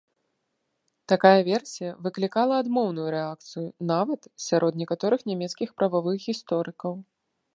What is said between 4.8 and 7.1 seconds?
некаторых нямецкіх правых гісторыкаў.